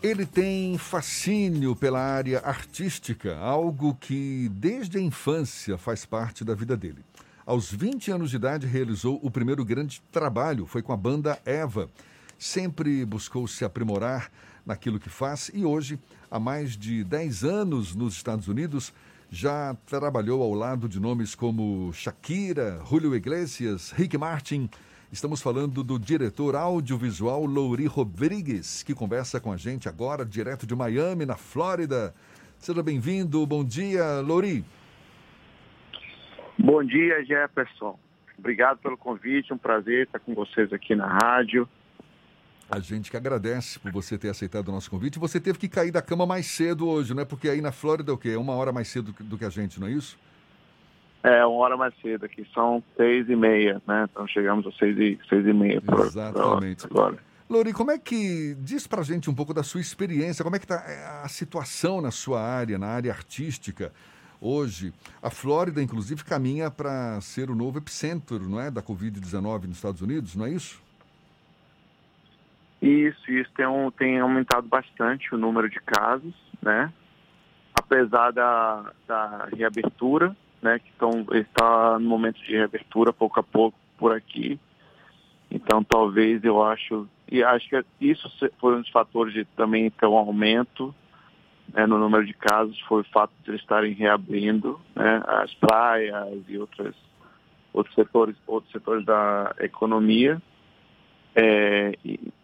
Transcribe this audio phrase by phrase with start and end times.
[0.00, 6.76] Ele tem fascínio pela área artística, algo que desde a infância faz parte da vida
[6.76, 7.04] dele.
[7.44, 11.90] Aos 20 anos de idade, realizou o primeiro grande trabalho, foi com a banda Eva.
[12.38, 14.30] Sempre buscou se aprimorar
[14.64, 15.98] naquilo que faz e hoje,
[16.30, 18.92] há mais de 10 anos nos Estados Unidos,
[19.28, 24.70] já trabalhou ao lado de nomes como Shakira, Julio Iglesias, Rick Martin
[25.10, 30.76] Estamos falando do diretor audiovisual Louri Rodrigues, que conversa com a gente agora, direto de
[30.76, 32.14] Miami, na Flórida.
[32.58, 33.46] Seja bem-vindo.
[33.46, 34.66] Bom dia, Louri.
[36.58, 37.98] Bom dia, Jefferson.
[38.38, 41.66] Obrigado pelo convite, um prazer estar com vocês aqui na rádio.
[42.70, 45.18] A gente que agradece por você ter aceitado o nosso convite.
[45.18, 47.24] Você teve que cair da cama mais cedo hoje, não é?
[47.24, 48.30] Porque aí na Flórida é o quê?
[48.30, 50.18] É uma hora mais cedo do que a gente, não é isso?
[51.22, 54.06] É, uma hora mais cedo aqui, são seis e meia, né?
[54.10, 55.80] Então chegamos às seis e, seis e meia.
[55.80, 56.86] Por, Exatamente.
[56.86, 57.18] agora.
[57.50, 60.66] Lori, como é que, diz pra gente um pouco da sua experiência, como é que
[60.66, 63.92] está é, a situação na sua área, na área artística
[64.40, 64.92] hoje?
[65.22, 70.02] A Flórida, inclusive, caminha para ser o novo epicentro, não é, da Covid-19 nos Estados
[70.02, 70.80] Unidos, não é isso?
[72.80, 76.92] Isso, isso tem, um, tem aumentado bastante o número de casos, né?
[77.74, 83.78] Apesar da, da reabertura, né, que estão, está no momento de reabertura pouco a pouco
[83.96, 84.58] por aqui.
[85.50, 90.06] Então, talvez eu acho, e acho que isso foi um dos fatores de também ter
[90.06, 90.94] um aumento
[91.72, 96.42] né, no número de casos, foi o fato de eles estarem reabrindo né, as praias
[96.48, 96.94] e outras,
[97.72, 100.40] outros, setores, outros setores da economia.
[101.34, 101.92] É,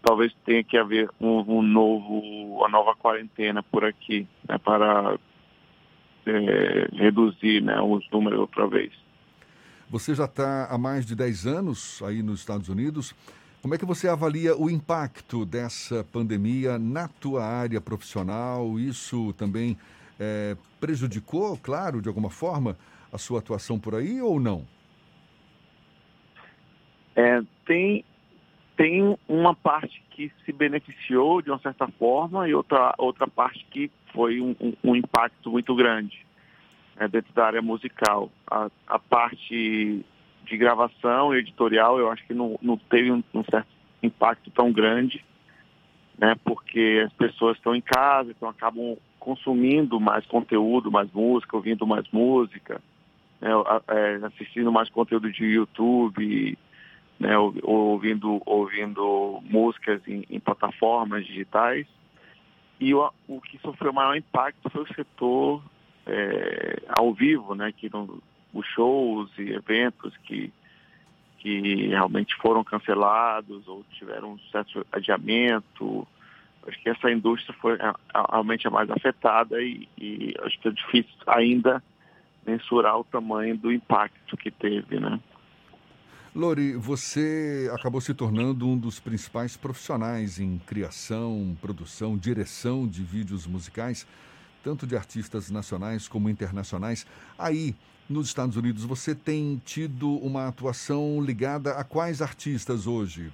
[0.03, 2.21] talvez tenha que haver um, um, novo,
[2.59, 5.19] uma nova quarentena por aqui, né, para
[6.27, 8.93] é, reduzir né, os números outra vez.
[9.91, 13.15] Você já está há mais de 10 anos aí nos Estados Unidos.
[13.63, 18.79] Como é que você avalia o impacto dessa pandemia na tua área profissional?
[18.79, 19.77] Isso também
[20.19, 22.77] é, prejudicou, claro, de alguma forma,
[23.13, 24.67] a sua atuação por aí ou não?
[27.17, 28.05] É, tem,
[28.77, 33.91] tem uma parte que se beneficiou de uma certa forma e outra, outra parte que
[34.13, 36.25] foi um, um, um impacto muito grande
[36.97, 38.31] né, dentro da área musical.
[38.51, 40.05] A, a, parte
[40.45, 43.69] de gravação e editorial eu acho que não, não teve um, um, certo
[44.03, 45.25] impacto tão grande,
[46.19, 51.87] né, porque as pessoas estão em casa, então acabam consumindo mais conteúdo, mais música, ouvindo
[51.87, 52.81] mais música,
[53.41, 53.51] né,
[53.89, 56.59] é, assistindo mais conteúdo de YouTube,
[57.19, 61.87] né, ouvindo, ouvindo músicas em, em plataformas digitais.
[62.81, 65.63] E o, o, que sofreu maior impacto foi o setor
[66.07, 67.91] é, ao vivo, né, que
[68.53, 70.53] os shows e eventos que,
[71.39, 76.07] que realmente foram cancelados ou tiveram um certo adiamento.
[76.67, 77.79] Acho que essa indústria foi
[78.31, 81.83] realmente a mais afetada e, e acho que é difícil ainda
[82.47, 85.19] mensurar o tamanho do impacto que teve, né?
[86.35, 93.47] Lori, você acabou se tornando um dos principais profissionais em criação, produção, direção de vídeos
[93.47, 94.05] musicais,
[94.65, 97.07] tanto de artistas nacionais como internacionais.
[97.39, 97.73] Aí,
[98.11, 103.33] nos Estados Unidos, você tem tido uma atuação ligada a quais artistas hoje?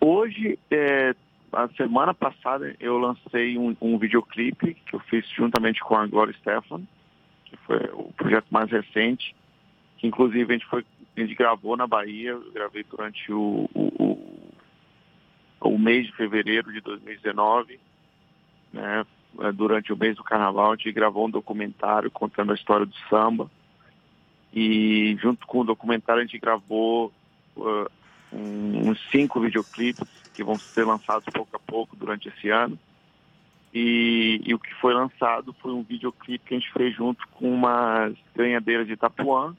[0.00, 1.14] Hoje, é,
[1.52, 6.34] a semana passada, eu lancei um, um videoclipe que eu fiz juntamente com a Gloria
[6.38, 6.80] Stefan,
[7.44, 9.36] que foi o projeto mais recente
[9.98, 10.84] que inclusive a gente foi,
[11.16, 14.52] a gente gravou na Bahia, eu gravei durante o, o,
[15.60, 17.78] o, mês de fevereiro de 2019,
[18.72, 19.04] né?
[19.54, 23.50] Durante o mês do carnaval, a gente gravou um documentário contando a história do samba.
[24.52, 27.12] E junto com o documentário a gente gravou
[27.56, 27.86] uh,
[28.32, 32.78] uns cinco videoclipes que vão ser lançados pouco a pouco durante esse ano.
[33.72, 37.52] E, e, o que foi lançado foi um videoclipe que a gente fez junto com
[37.52, 39.54] umas ganhadeiras de Itapuã,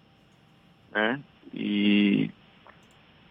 [0.91, 1.19] né?
[1.53, 2.29] E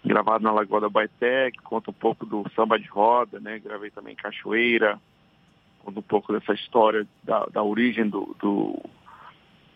[0.05, 3.59] gravado na Lagoa da Baité, que conta um pouco do samba de roda, né?
[3.59, 4.99] Gravei também Cachoeira,
[5.85, 8.81] conta um pouco dessa história da, da origem do, do,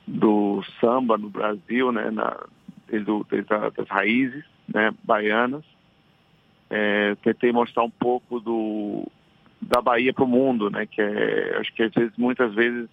[0.06, 2.11] do, samba no Brasil, né?
[2.11, 2.37] Na,
[2.88, 4.93] desde, desde das raízes né?
[5.05, 5.64] baianas.
[6.70, 9.06] É, tentei mostrar um pouco do,
[9.61, 10.87] da Bahia para o mundo, né?
[10.87, 12.88] Que é, acho que às vezes, muitas vezes,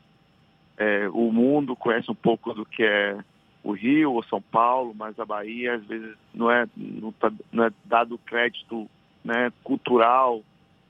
[0.77, 3.17] é, o mundo conhece um pouco do que é
[3.63, 7.65] o Rio ou São Paulo, mas a Bahia às vezes não é, não, tá, não
[7.65, 8.89] é dado crédito
[9.23, 10.41] né, cultural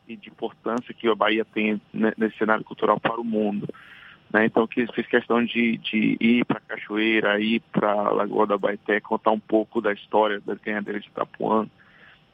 [0.08, 3.68] e de importância que a Bahia tem nesse cenário cultural para o mundo.
[4.32, 4.46] Né?
[4.46, 9.32] Então, que fiz questão de, de ir para Cachoeira, ir para Lagoa da Baité, contar
[9.32, 11.68] um pouco da história das ganhadeiras de Itapuã,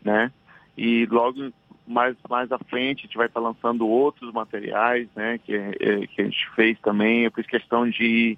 [0.03, 0.31] né?
[0.77, 1.53] E logo
[1.87, 6.21] mais, mais à frente a gente vai estar lançando outros materiais, né, que, é, que
[6.21, 7.23] a gente fez também.
[7.23, 8.37] Eu fiz questão de,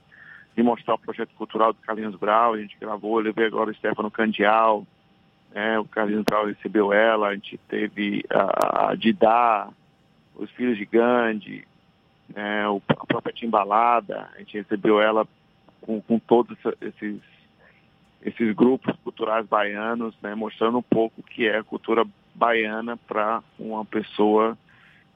[0.64, 4.10] mostrar o projeto cultural do Carlinhos Brau, a gente gravou, eu levei agora o Stefano
[4.12, 4.86] Candial,
[5.54, 9.70] né, o Carlinhos Brau recebeu ela, a gente teve a, Didá,
[10.36, 11.68] os Filhos de Gandhi,
[12.34, 15.28] né, a própria Timbalada, a gente recebeu ela
[15.82, 17.20] com, com todos esses
[18.20, 23.42] esses grupos culturais baianos, né, mostrando um pouco o que é a cultura baiana para
[23.58, 24.58] uma pessoa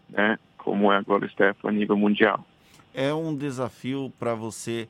[0.08, 2.46] né, como é agora o Stefan a nível mundial.
[2.94, 4.88] É um desafio para você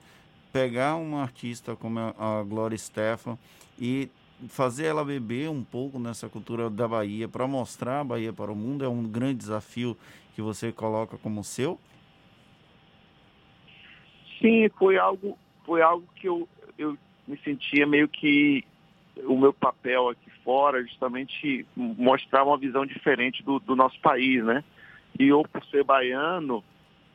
[0.51, 3.37] pegar uma artista como a Glória Stefan
[3.79, 4.09] e
[4.49, 8.55] fazer ela beber um pouco nessa cultura da Bahia para mostrar a Bahia para o
[8.55, 9.97] mundo é um grande desafio
[10.35, 11.79] que você coloca como seu?
[14.39, 18.63] Sim, foi algo foi algo que eu, eu me sentia meio que
[19.23, 24.63] o meu papel aqui fora justamente mostrar uma visão diferente do, do nosso país, né?
[25.19, 26.63] E eu, por ser baiano,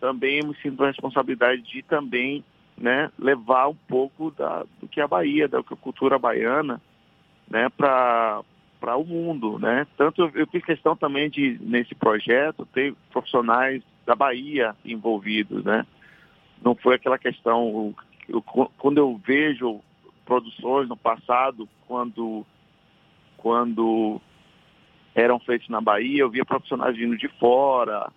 [0.00, 2.44] também me sinto a responsabilidade de também
[2.76, 6.80] né, levar um pouco da, do que é a Bahia, da cultura baiana,
[7.48, 8.42] né, para
[8.96, 9.86] o mundo, né?
[9.96, 15.86] Tanto eu, eu fiz questão também de, nesse projeto, ter profissionais da Bahia envolvidos, né?
[16.62, 17.94] Não foi aquela questão,
[18.28, 19.80] eu, quando eu vejo
[20.24, 22.44] produções no passado, quando,
[23.36, 24.20] quando
[25.14, 28.10] eram feitos na Bahia, eu via profissionais vindo de fora,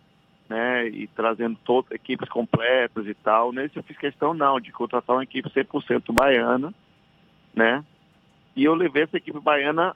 [0.50, 3.54] né, e trazendo todas equipes completas e tal.
[3.54, 6.74] Nesse eu fiz questão não, de contratar uma equipe 100% baiana,
[7.54, 7.86] né,
[8.56, 9.96] e eu levei essa equipe baiana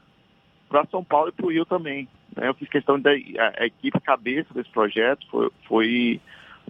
[0.69, 2.07] para São Paulo e para o Rio também.
[2.35, 2.47] Né?
[2.47, 6.21] Eu fiz questão da a, a equipe cabeça desse projeto, foi, foi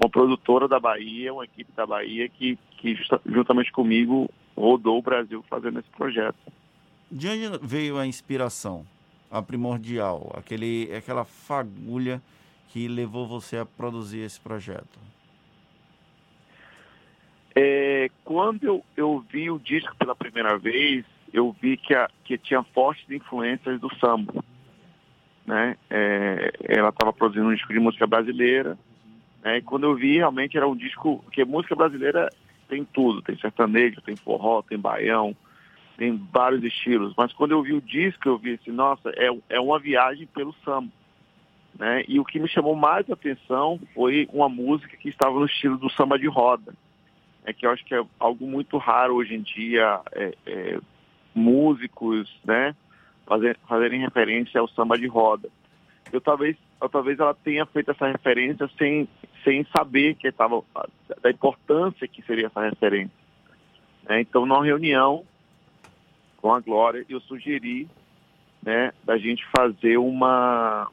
[0.01, 5.01] uma produtora da Bahia, uma equipe da Bahia que, que justa, juntamente comigo rodou o
[5.01, 6.37] Brasil fazendo esse projeto.
[7.11, 8.85] De onde veio a inspiração,
[9.29, 12.21] a primordial, aquele, aquela fagulha
[12.73, 14.99] que levou você a produzir esse projeto?
[17.55, 22.35] É, quando eu, eu vi o disco pela primeira vez, eu vi que, a, que
[22.35, 24.43] tinha fortes influências do samba.
[25.45, 25.77] Né?
[25.87, 28.75] É, ela estava produzindo um disco de música brasileira,
[29.43, 29.59] né?
[29.59, 32.27] e quando eu vi, realmente era um disco, que música brasileira
[32.67, 35.37] tem tudo, tem sertanejo, tem forró, tem baião,
[35.95, 37.13] tem vários estilos.
[37.15, 40.55] Mas quando eu vi o disco, eu vi assim, nossa, é, é uma viagem pelo
[40.65, 40.89] samba.
[41.77, 42.03] Né?
[42.07, 45.89] E o que me chamou mais atenção foi uma música que estava no estilo do
[45.89, 46.73] samba de roda.
[47.45, 50.79] É que eu acho que é algo muito raro hoje em dia, é, é,
[51.35, 52.75] músicos, né,
[53.25, 55.49] fazer, fazerem referência ao samba de roda.
[56.11, 59.07] Eu talvez, eu, talvez ela tenha feito essa referência sem,
[59.43, 60.63] sem saber que estava
[61.21, 63.23] da importância que seria essa referência.
[64.07, 65.25] É, então, numa reunião
[66.37, 67.89] com a Glória, eu sugeri
[68.61, 70.89] né, da gente fazer uma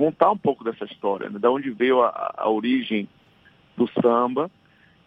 [0.00, 3.06] contar um pouco dessa história, né, da onde veio a, a origem
[3.76, 4.50] do samba,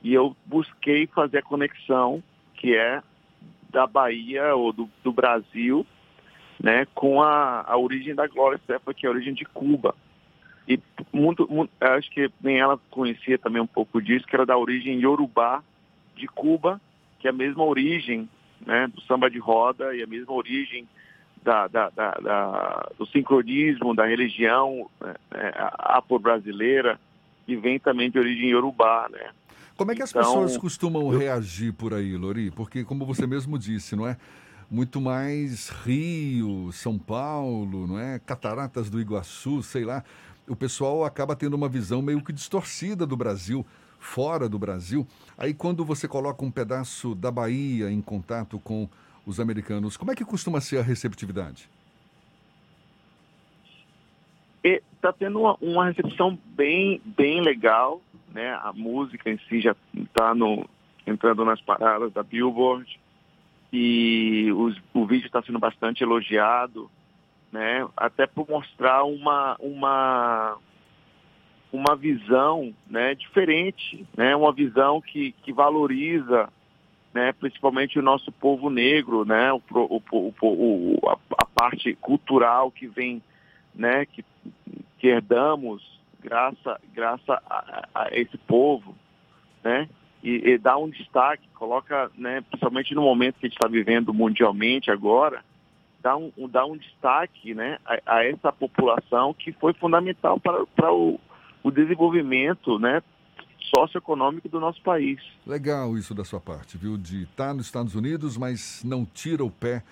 [0.04, 2.22] e eu busquei fazer a conexão
[2.54, 3.02] que é
[3.72, 5.84] da Bahia ou do, do Brasil,
[6.62, 9.96] né, com a, a origem da Glória Estefan, que é a origem de Cuba.
[10.68, 10.80] E
[11.12, 15.00] muito, muito, acho que nem ela conhecia também um pouco disso, que era da origem
[15.00, 15.64] Yorubá
[16.16, 16.80] de Cuba,
[17.18, 18.30] que é a mesma origem
[18.64, 20.88] né, do samba de roda e a mesma origem
[21.44, 27.00] da, da, da, do sincronismo, da religião é, é, afro-brasileira,
[27.46, 29.30] que vem também de origem Yorubá, né?
[29.76, 31.18] Como é que as então, pessoas costumam eu...
[31.18, 32.52] reagir por aí, Lori?
[32.52, 34.18] Porque, como você mesmo disse, não é?
[34.70, 38.20] Muito mais Rio, São Paulo, não é?
[38.20, 40.04] Cataratas do Iguaçu, sei lá
[40.48, 43.66] o pessoal acaba tendo uma visão meio que distorcida do Brasil,
[44.00, 45.08] fora do Brasil.
[45.38, 48.90] Aí quando você coloca um pedaço da Bahia em contato com
[49.26, 51.70] os americanos, como é que costuma ser a receptividade?
[54.64, 58.02] Está tendo uma, uma, recepção bem, bem legal,
[58.34, 58.54] né?
[58.54, 60.34] A música em si já está
[61.06, 63.00] entrando nas paradas da Billboard
[63.72, 66.90] e os, o vídeo está sendo bastante elogiado
[67.54, 67.88] né?
[67.96, 70.58] Até por mostrar uma uma
[71.72, 74.36] uma visão, né, diferente, né?
[74.36, 76.50] Uma visão que, que valoriza,
[77.14, 79.54] né, principalmente o nosso povo negro, né?
[79.54, 83.22] O, o, o, o a, a, parte cultural que vem,
[83.74, 84.26] né, que,
[84.98, 85.84] que herdamos
[86.20, 88.96] graças graças a, a esse povo,
[89.64, 89.88] né?
[90.24, 94.14] E, e, dá um destaque, coloca, né, principalmente no momento que a gente está vivendo
[94.14, 95.44] mundialmente agora,
[96.02, 100.94] dar um, dar um destaque né, a, a, essa população que foi fundamental para, para
[100.94, 101.20] o,
[101.62, 103.04] o desenvolvimento né,
[103.76, 105.20] socioeconômico do nosso país.
[105.46, 106.98] Legal isso da sua parte, viu?
[106.98, 109.84] De estar tá nos Estados Unidos, mas não tira o pé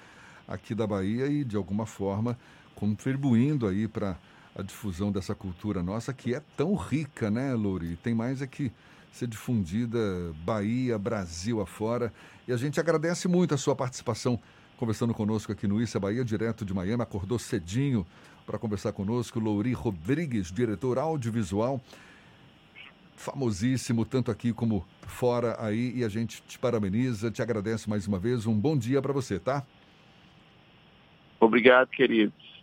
[0.47, 2.37] aqui da Bahia e, de alguma forma,
[2.75, 4.17] contribuindo aí para
[4.55, 7.95] a difusão dessa cultura nossa que é tão rica, né, Louri?
[7.95, 8.71] Tem mais é que
[9.11, 9.99] ser difundida
[10.43, 12.13] Bahia, Brasil afora.
[12.47, 14.39] E a gente agradece muito a sua participação
[14.77, 17.03] conversando conosco aqui no Issa Bahia, direto de Miami.
[17.03, 18.05] Acordou cedinho
[18.45, 19.39] para conversar conosco.
[19.39, 21.79] Louri Rodrigues, diretor audiovisual,
[23.21, 25.93] famosíssimo, tanto aqui como fora aí.
[25.95, 28.45] E a gente te parabeniza, te agradece mais uma vez.
[28.45, 29.63] Um bom dia para você, tá?
[31.39, 32.60] Obrigado, queridos.